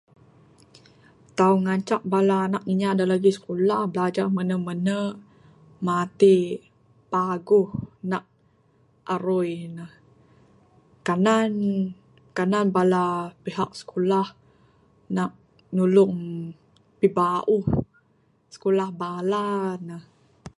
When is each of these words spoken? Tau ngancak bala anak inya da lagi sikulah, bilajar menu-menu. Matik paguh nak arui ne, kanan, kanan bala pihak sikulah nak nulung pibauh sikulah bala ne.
Tau 1.37 1.53
ngancak 1.65 2.01
bala 2.11 2.37
anak 2.47 2.63
inya 2.73 2.89
da 2.97 3.03
lagi 3.11 3.31
sikulah, 3.35 3.81
bilajar 3.93 4.27
menu-menu. 4.37 5.01
Matik 5.87 6.55
paguh 7.11 7.69
nak 8.11 8.23
arui 9.13 9.51
ne, 9.77 9.85
kanan, 11.07 11.53
kanan 12.37 12.67
bala 12.75 13.05
pihak 13.43 13.69
sikulah 13.79 14.27
nak 15.15 15.31
nulung 15.75 16.15
pibauh 16.99 17.65
sikulah 18.53 18.89
bala 19.01 19.47
ne. 19.87 19.97